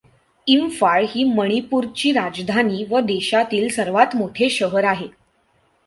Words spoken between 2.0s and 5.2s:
राजधानी व देशातील सर्वात मोठे शहर आहे.